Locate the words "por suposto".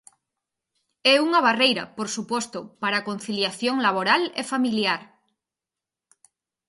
1.97-2.59